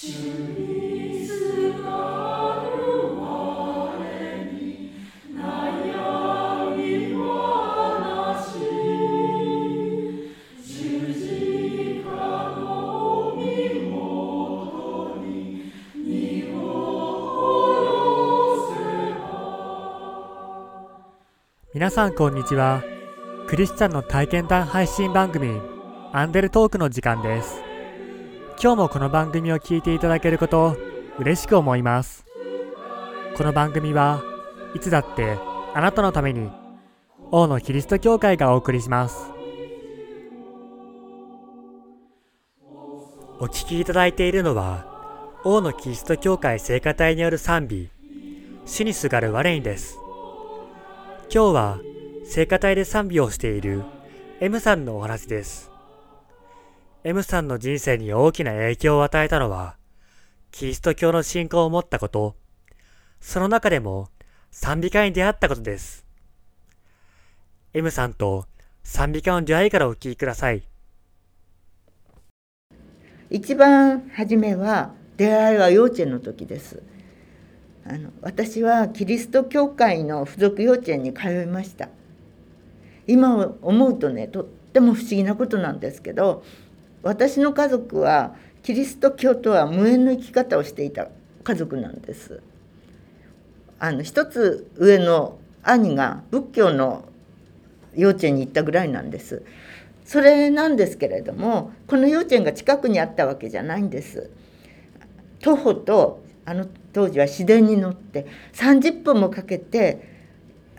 [0.00, 0.12] 皆
[21.90, 22.84] さんこんにちは。
[23.48, 25.60] クリスチャンの体験談配信番組、
[26.12, 27.67] アンデルトークの時間です。
[28.60, 30.76] 今日もこの番組を聞いていただけることを
[31.16, 32.26] 嬉しく思います。
[33.36, 34.20] この番組は
[34.74, 35.38] いつだって
[35.74, 36.50] あなたのために
[37.30, 39.30] 王のキリスト教会がお送りします。
[43.38, 44.86] お聞きいただいているのは
[45.44, 47.90] 王のキリスト教会聖歌隊による賛美、
[48.66, 50.00] 主にすがる我にです。
[51.32, 51.78] 今日は
[52.24, 53.84] 聖歌隊で賛美をしている
[54.40, 55.67] M さんのお話です。
[57.08, 59.78] M さんの人生に大きな影響を与えたのは、
[60.50, 62.36] キリスト教の信仰を持ったこと、
[63.18, 64.10] その中でも
[64.50, 66.04] 賛美歌に出会ったことです。
[67.72, 68.44] M さんと
[68.82, 70.64] 賛美歌の出会いからお聞きください。
[73.30, 76.82] 一番初めは出会いは幼稚園の時です。
[77.86, 81.88] あの私はキリスト教会の付属幼稚園に通いました
[83.06, 86.42] 今思うとねとっても不思議なことなんですけど
[87.02, 91.08] 私の家族はキリスト教とは無縁の生き方をしていた
[91.44, 92.42] 家族なんです。
[93.78, 97.04] あの一つ上の兄が仏教の
[97.94, 99.42] 幼稚園に行ったぐらいなんです。
[100.04, 104.30] それなんですけれどもこの幼稚園が近くにあったわけじゃないんです。
[105.40, 110.18] 徒歩とあの当時は市電に乗って30分もかけて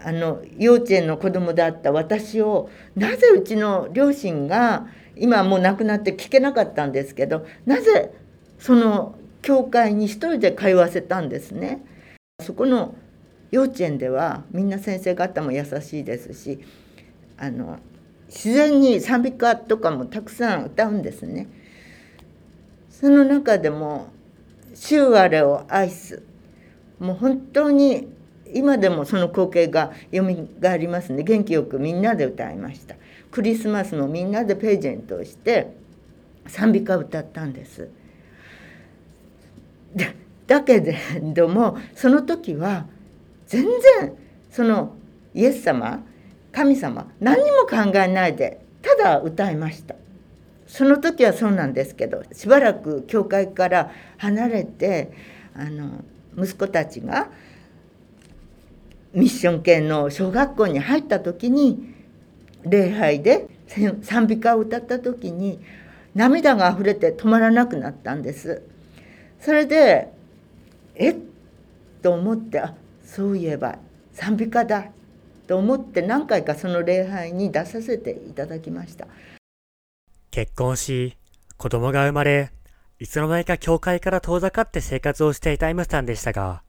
[0.03, 4.87] あの幼稚園の子供であった私をなぜうちの両親が
[5.19, 8.13] 今もう亡くなって聞けなかったんですけどなぜ
[8.57, 11.85] その教会に一人で通わせたんですね？
[12.41, 12.95] そこの
[13.51, 16.59] 幼稚園ではみんな先生方も優しいですし
[17.37, 17.79] あの
[18.27, 21.47] 自然に賛美歌とかもたくさん歌うんですね。
[22.89, 24.07] その中でも
[24.75, 26.21] 週あれを愛す
[26.99, 28.07] もう本当に
[28.53, 31.23] 今でもその光景がよみがありますね。
[31.23, 32.95] 元気よくみんなで歌いました。
[33.31, 35.73] クリスマスもみんなでページェントをして
[36.47, 37.89] 賛美歌を歌ったんです。
[40.47, 42.85] だけれどもその時は
[43.45, 43.63] 全
[43.99, 44.13] 然
[44.49, 44.95] その
[45.33, 46.03] イエス様
[46.51, 49.95] 神様何にも考えないでただ歌いました。
[50.65, 55.11] その時はそうなんですけどしばらく教会から離れて
[55.55, 56.03] あの
[56.37, 57.29] 息子たちが
[59.13, 61.95] ミッション系の小学校に入った時に
[62.63, 63.47] 礼拝で
[64.01, 65.59] 賛美歌を歌った時に
[66.15, 68.61] 涙が溢れて止まらなくなったんです。
[69.39, 70.11] それで
[70.95, 71.15] えっ？
[72.01, 72.73] と思ってあ
[73.05, 73.77] そういえば
[74.13, 74.85] 賛美歌だ
[75.47, 79.07] と思って何回かその礼拝に出させていただきました。
[80.31, 81.17] 結婚し、
[81.57, 82.51] 子供が生まれ、
[82.99, 86.61] いつの間にか教会から遠ざかって生活をしていた M さんでしたが、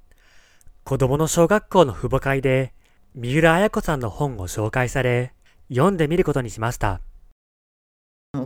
[0.85, 2.73] 子供の小学校の父母会で、
[3.15, 5.33] 三浦綾子さんの本を紹介され、
[5.69, 7.01] 読んでみることにしました。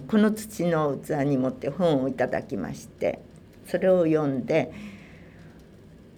[0.08, 3.20] この土の器に持って本をいただきまして、
[3.66, 4.72] それを読んで、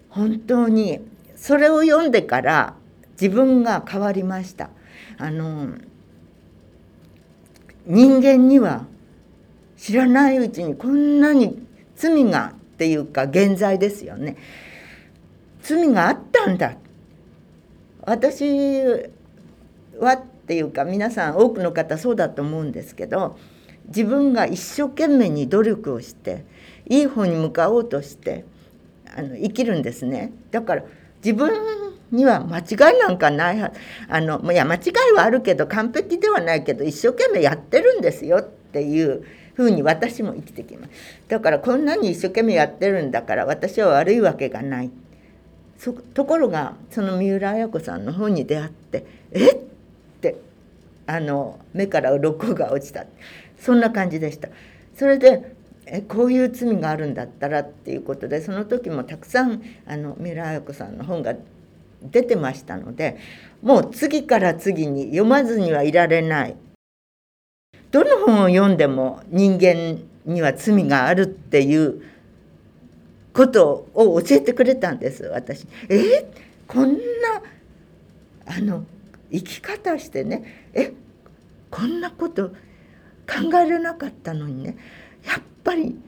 [0.09, 1.01] 本当に
[1.37, 2.75] それを読んでから
[3.21, 4.71] 自分が変わりました。
[5.19, 5.69] あの
[7.87, 8.87] 人間には
[9.77, 11.63] 知らないうちにこんなに
[11.95, 14.37] 罪がっていうか現在ですよね
[15.67, 16.77] 罪があったんだ。
[18.03, 18.85] 私
[19.99, 23.37] はっていうか皆さん多くの方そうだと思うんですけど
[23.89, 26.45] 自分が一生懸命に努力をして
[26.89, 28.45] いい方に向かおうとして
[29.17, 30.33] あの生きるんですね。
[30.53, 30.85] だから
[31.25, 31.53] 自分
[32.13, 34.79] には間違いなんかないあのいや間違
[35.11, 39.25] いはあるけど完璧ではないけど一生懸命やってるんですよっていう
[39.55, 40.93] ふうに私も生きてきます。
[41.27, 44.91] だからこんなに一生懸命やってるんだから私は悪いわけがない。
[46.15, 49.59] ところがその三浦綾子さんの本に出会ってえっ？
[50.21, 50.37] て
[51.07, 53.05] あの目から鱗が落ちた。
[53.59, 54.49] そんな感じでした。
[54.95, 55.55] それで
[55.87, 61.35] えこういう罪があるんだったらっていうことでその時もたくさんあの三浦綾子さんの本が
[62.03, 63.19] 出てましたので
[63.63, 66.57] もう次から次に読まずにはいられない。
[67.93, 72.03] どの本を読んでも人間には罪があるっていう
[73.37, 75.67] ことを教えてくれたんです私。
[75.91, 76.27] え
[76.67, 76.99] こんな
[78.47, 78.87] あの
[79.31, 80.95] 生き方してねえ
[81.71, 82.49] こんなこと
[83.29, 84.79] 考えれなかったのにね
[85.27, 85.99] やっぱり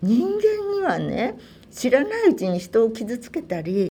[0.00, 1.36] 人間にはね
[1.72, 3.88] 知らないうちに人を傷つけたり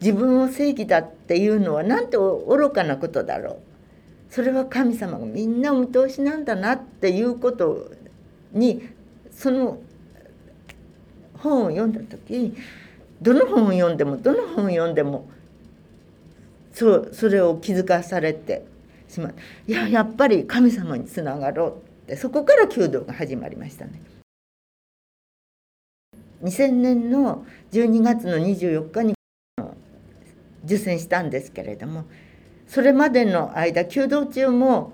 [0.00, 3.58] 自分を正義だっていうのはなんて愚かなことだろう
[4.28, 7.90] それは神様がみんなお見通しなんだなっていうこと
[8.52, 8.82] に
[9.30, 9.78] その
[11.42, 12.54] 本を読んだ時
[13.20, 15.28] どの本を読んでもどの本を読んでも
[16.72, 18.64] そうそれを気づかされて
[19.08, 19.34] しまう
[19.66, 21.70] いややっぱり神様につながろう
[22.04, 24.00] ってそこから弓道が始まりましたね。
[26.42, 29.14] 2000年の12月の24日に
[30.64, 32.04] 受選したんですけれども
[32.66, 34.92] それまでの間弓道中も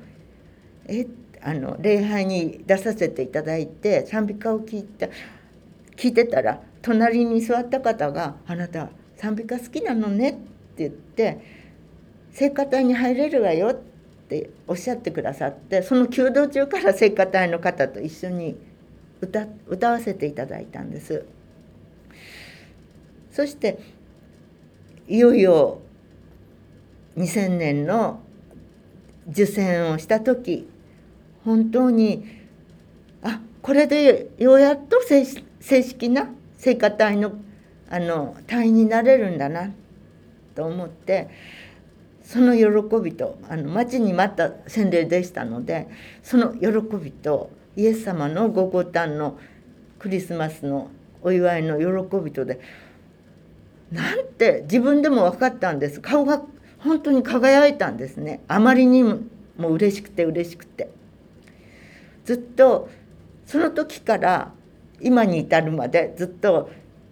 [0.87, 1.06] え
[1.41, 5.09] あの礼拝に出させていただいて賛美歌を聞いた
[5.99, 10.39] 聞いてたら隣に座った方が「あなた賛美歌好きなのね」って
[10.77, 11.39] 言って
[12.31, 13.77] 「聖歌隊に入れるわよ」っ
[14.29, 18.56] ておっしゃってくださってその弓道中から聖歌隊の方と一緒に
[19.21, 21.25] 歌歌わせていただいたんです。
[23.33, 23.79] そして
[25.09, 25.81] いよいよ
[27.17, 28.21] 2000年の
[29.29, 30.69] 受選をした時
[31.45, 32.25] 本当に
[33.23, 35.03] あこれでようやっと
[35.69, 37.32] 正式な聖歌隊の
[37.91, 39.70] あの隊員になれるんだな
[40.55, 41.29] と思って
[42.23, 42.65] その喜
[43.03, 45.88] びとあの待ちに待った洗礼でしたので
[46.23, 49.38] その喜びとイエス様のごご誕の
[49.99, 50.91] クリスマスの
[51.23, 52.61] お祝いの喜びとで
[53.93, 56.00] なんて自分でも分かったんです。
[56.00, 56.43] 顔が
[56.79, 58.43] 本当に輝いたんですね。
[58.49, 60.88] あまりにも嬉しくて嬉しくて。
[62.25, 62.88] ずっと
[63.47, 64.53] その時から
[65.00, 66.71] 今に至るまでずっと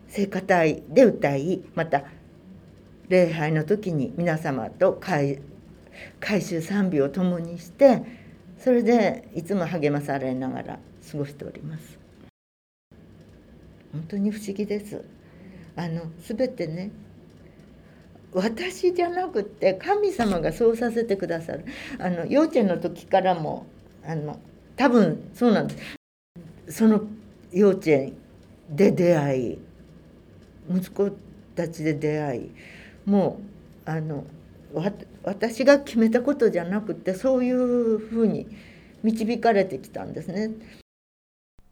[0.08, 2.04] 聖歌隊で歌いまた
[3.08, 5.40] 礼拝の時に皆様と改
[6.42, 8.02] 修賛美を共にして
[8.58, 10.78] それでいつも励まされながら
[11.10, 11.98] 過ごしております。
[13.92, 15.04] 本当に不思議です。
[15.76, 16.90] あの全てね
[18.32, 21.64] 私じゃなくて神様がそうさせてくださる。
[21.98, 23.66] あの幼稚園の時からも
[24.04, 24.38] あの
[24.76, 25.76] 多分そうなんで
[26.68, 26.78] す。
[26.78, 27.00] その
[27.56, 28.12] 幼稚園
[28.68, 29.58] で出会い
[30.70, 31.10] 息子
[31.54, 32.50] たちで出会い
[33.06, 33.40] も
[33.86, 34.24] うあの
[35.22, 38.46] 私が決めたことじゃなくてそういうふうに
[39.02, 40.50] 導かれてきたんですね。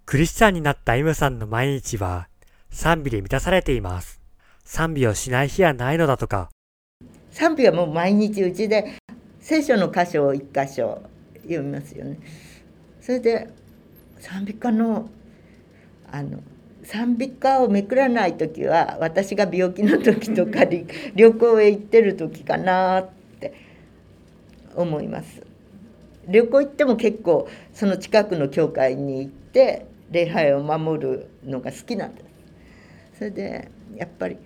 [0.07, 2.29] クリスチャンになったイムさんの毎日は
[2.71, 4.23] 賛美で満たされています。
[4.65, 6.49] 賛美をしない日はないのだとか。
[7.31, 8.97] 賛美はもう毎日うちで
[9.41, 11.03] 聖書の箇所を一箇所
[11.43, 12.19] 読みますよね。
[13.03, 13.51] それで
[14.19, 15.11] 賛美歌の
[16.15, 16.39] あの
[16.85, 23.09] 賛美歌をめくらない時は私が病気の時とかに 旅行へ行ってる時かなっ
[23.41, 23.53] て
[24.77, 25.43] 思います。
[26.29, 32.23] 旅行行っても結構その近くの教会に行って礼拝を守るのが好きなんで
[33.15, 33.19] す。
[33.19, 34.37] それでやっぱり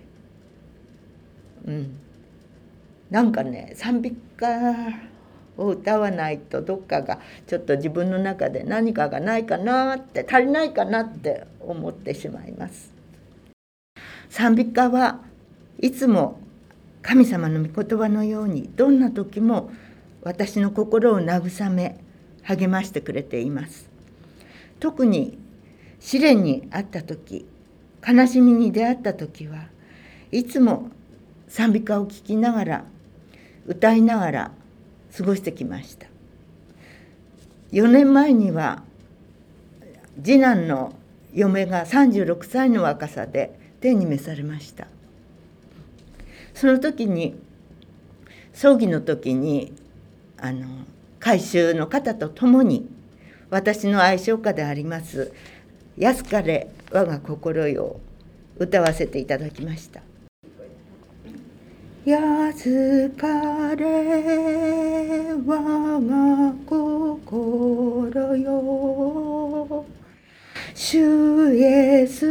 [1.67, 1.99] うん
[3.11, 4.47] なんかね賛美歌
[5.59, 12.93] を歌わないとどっかがちょっと自分の中で何かがないかなって足りないかなって思ってしまいます。
[14.29, 15.19] 賛美歌は
[15.79, 16.39] いつも
[17.01, 19.71] 神様の御言葉のようにどんな時も
[20.21, 21.99] 私の心を慰め
[22.43, 23.89] 励ましてくれています。
[24.79, 25.37] 特に
[25.99, 27.45] 試練にあった時
[28.07, 29.65] 悲しみに出会った時は
[30.31, 30.89] いつも
[31.47, 32.85] 賛美歌を聴きながら
[33.65, 34.51] 歌いながら
[35.15, 36.07] 過ごしてきました。
[37.71, 38.83] 4年前には
[40.23, 40.93] 次男の
[41.33, 44.87] 嫁が36歳の若さで天に召されました。
[46.53, 47.35] その時に
[48.53, 49.73] 葬儀の時に
[50.37, 50.67] あの
[51.19, 52.89] 改宗の方と共に
[53.49, 55.31] 私の愛称歌であります
[55.97, 57.99] 「安かれ我が心よ」
[58.57, 60.01] 歌わせていただきました。
[62.11, 63.85] 安かれ
[65.45, 69.85] 我が心よ
[70.73, 72.25] 主イエス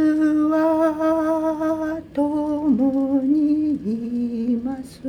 [0.49, 4.99] は共にいます。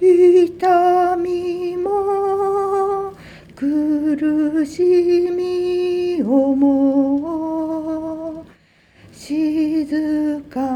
[0.00, 3.12] 痛みも
[3.54, 4.82] 苦し
[5.30, 8.44] みをも
[9.12, 10.73] 静か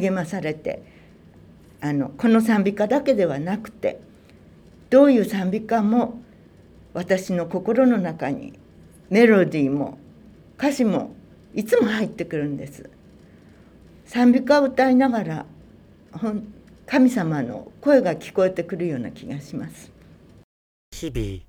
[0.00, 0.82] 励まされて
[1.80, 4.00] あのこの賛美歌だけではなくて
[4.90, 6.20] どういう賛美歌も
[6.92, 8.58] 私の心の中に
[9.08, 9.98] メロディーも
[10.58, 11.14] 歌詞も
[11.54, 12.90] いつも入ってくるんです。
[14.04, 15.46] 賛美歌を歌いながら
[16.86, 19.92] 神様の声が聞こえてくるような気がします。
[20.92, 21.42] 日々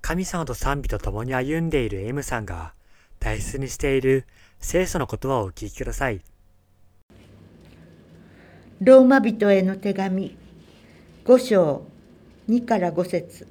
[0.00, 2.74] 神様と賛美と共に歩んでいる M さんが
[3.18, 4.26] 大切にしている
[4.60, 6.20] 聖書の言葉をお聞きください。
[8.80, 10.36] ローマ人への手紙。
[11.24, 11.86] 5章
[12.48, 13.46] 2から5節。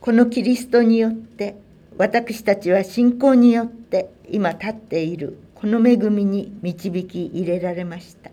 [0.00, 1.56] このキリストによって
[1.98, 5.38] 私たちは信仰によって今立っている。
[5.56, 8.30] この恵みに導き入れられました。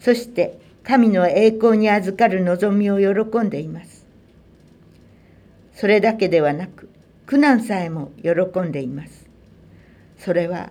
[0.00, 4.06] そして神の栄光に預かる望みを喜んでいます。
[5.74, 6.88] それだけではなく
[7.26, 9.28] 苦難さえも喜んでいます。
[10.16, 10.70] それは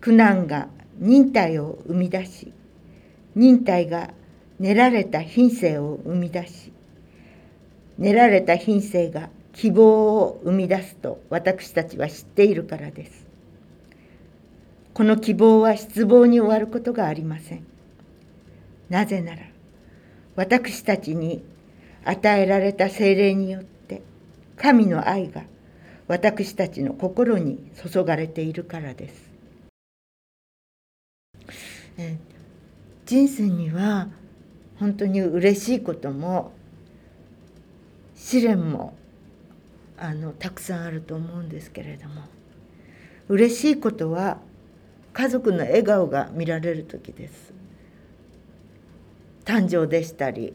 [0.00, 2.52] 苦難が忍耐を生み出し
[3.34, 4.12] 忍耐が
[4.58, 6.72] 練られた品性を生み出し
[7.98, 13.26] 練られた品性が希望を生み出すと私たちは知っているからです。
[14.92, 17.66] この希望は失望に終わることがありません。
[18.90, 19.42] なぜなら
[20.36, 21.42] 私たちに
[22.04, 24.02] 与えられた精霊によって
[24.56, 25.44] 神の愛が
[26.06, 27.58] 私たちの心に
[27.90, 29.25] 注がれているからです。
[33.06, 34.08] 人生には
[34.78, 36.52] 本当に嬉しいことも
[38.14, 38.94] 試練も
[39.96, 42.22] あのたくさんあると思うんですけれども
[43.28, 44.38] 嬉しいことは
[45.12, 47.54] 家族の笑顔が見られる時です。
[49.46, 50.52] 誕生でしたり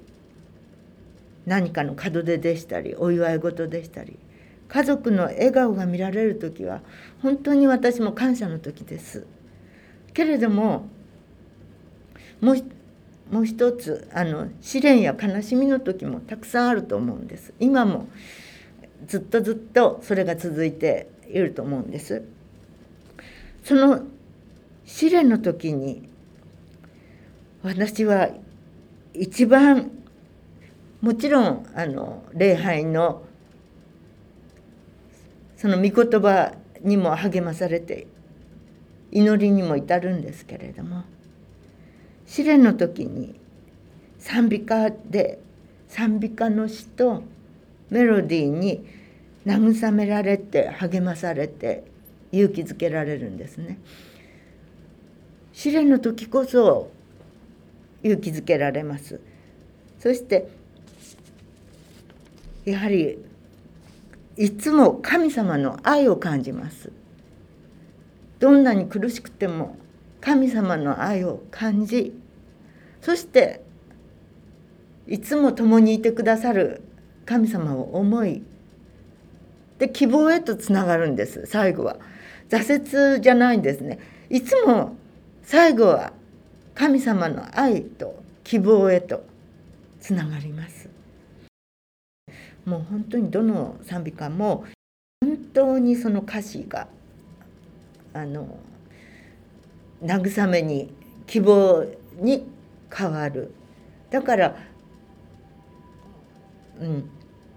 [1.46, 4.20] 何かの門出でしたりお祝い事でしたり
[4.68, 6.82] 家族の笑顔が見られる時は
[7.22, 9.26] 本当に私も感謝の時です。
[10.14, 10.86] けれども
[12.42, 12.56] もう
[13.32, 17.54] もう一つあの試練や悲しみの時もたくさんあると思うんです。
[17.60, 18.10] 今も
[19.08, 22.24] ずっとずっとそれが続いていると思うんです。
[23.64, 24.04] その
[24.86, 26.10] 試練の時に
[27.64, 28.30] 私は
[29.14, 29.92] 一番
[31.00, 33.24] もちろんあの礼拝の
[35.56, 38.08] その御言葉にも励まされて
[39.12, 41.04] 祈りにも至るんですけれども
[42.32, 43.36] 試練の時に
[44.18, 45.42] 賛美歌で
[45.90, 47.24] 賛美歌の詩と
[47.90, 48.86] メロディーに
[49.46, 51.84] 慰められて励まされて
[52.32, 53.80] 勇気づけられるんですね。
[55.52, 56.90] 試練の時こそ
[58.02, 59.20] 勇気づけられます。
[60.00, 60.48] そして
[62.64, 63.18] やはり
[64.38, 66.94] いつも神様の愛を感じます。
[68.40, 69.76] どんなに苦しくても
[70.22, 72.21] 神様の愛を感じ
[73.02, 73.62] そして
[75.08, 76.82] いつも共にいてくださる
[77.26, 78.44] 神様を思い
[79.80, 81.98] で希望へとつながるんです最後は。
[82.50, 83.98] 挫折じゃないんですね。
[84.30, 84.98] いつも
[85.42, 86.12] 最後は
[86.76, 89.24] 神様の愛と希望へと
[90.02, 90.90] つながります。
[92.66, 94.66] もう本当にどの賛美歌も
[95.22, 96.88] 本当にその歌詞が
[98.14, 98.60] あの
[100.04, 100.94] 慰めに
[101.26, 101.86] 希望
[102.20, 102.46] に
[102.94, 103.54] 変わる
[104.10, 104.56] だから
[106.80, 107.10] うん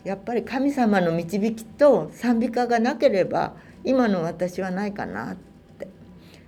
[0.04, 5.36] やっぱり神様の導きと賛美歌がなければ今の私はないかなっ
[5.78, 5.88] て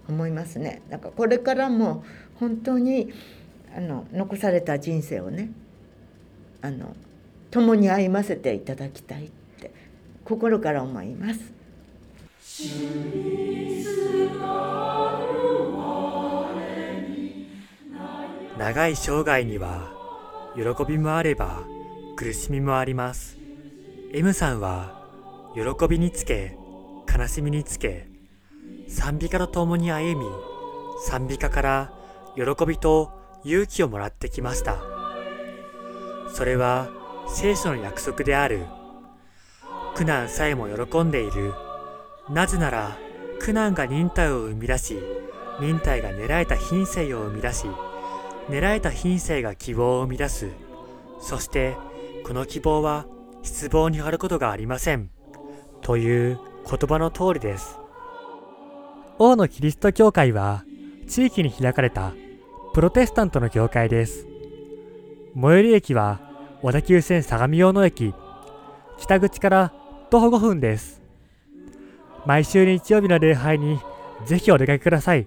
[0.09, 0.83] 思いますね。
[0.91, 2.05] だからこれからも
[2.39, 3.13] 本当に
[3.75, 5.51] あの残された人生をね
[6.61, 6.95] あの
[7.51, 9.71] 共に歩ませていただきたいって
[10.25, 11.41] 心から思います。
[18.59, 19.93] 長い生涯には
[20.55, 21.63] 喜びもあれば
[22.17, 23.37] 苦しみもあります。
[24.13, 25.05] M さんは
[25.55, 26.57] 喜びにつけ
[27.13, 28.09] 悲しみにつけ
[28.89, 30.27] 賛美歌と共に歩み
[31.05, 31.93] 賛美歌から
[32.35, 33.13] 喜びと
[33.45, 34.79] 勇気をもらってきました。
[36.33, 36.89] それは
[37.29, 38.61] 聖書の約束である
[39.95, 41.53] 苦難さえも喜んでいる
[42.31, 42.97] なぜなら
[43.41, 44.99] 苦難が忍耐を生み出し
[45.61, 47.67] 忍耐が狙えた品性を生み出し
[48.49, 50.51] 狙えた品性が希望を生み出す。
[51.21, 51.77] そして
[52.25, 53.07] この希望は
[53.43, 55.11] 失望に終わることがありません。
[55.83, 56.39] という
[56.69, 57.79] 言葉の通りです。
[59.19, 60.65] 王のキリスト教会は
[61.09, 62.13] 地域に開かれた
[62.75, 64.27] プロテスタントの教会です。
[65.35, 66.21] 最寄り駅は
[66.63, 68.15] 小田急線相模大野駅。
[68.99, 69.73] 北口から
[70.11, 71.03] 徒歩5分です。
[72.25, 73.79] 毎週日曜日の礼拝に
[74.25, 75.27] ぜひお出かけください。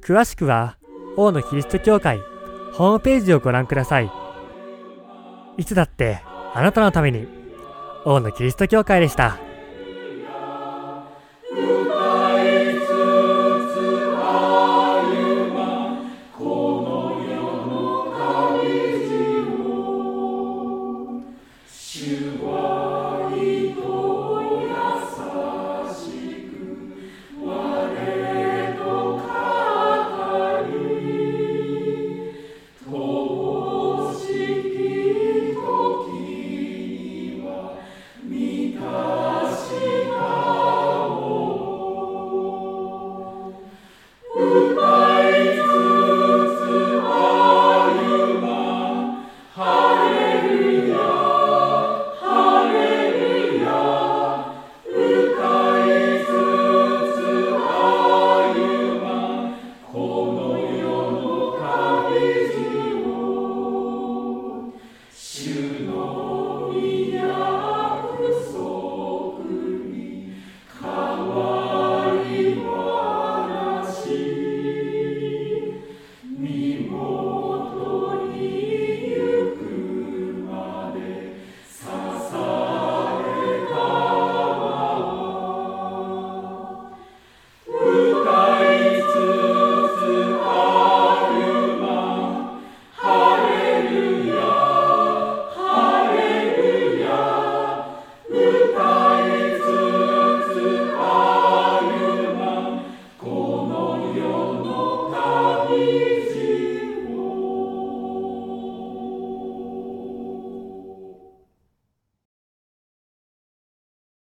[0.00, 0.76] 詳しくは、
[1.16, 2.20] 王のキリスト教会
[2.72, 4.12] ホームページをご覧ください。
[5.56, 6.20] いつだって
[6.54, 7.26] あなたのために、
[8.04, 9.38] 王のキリスト教会でした。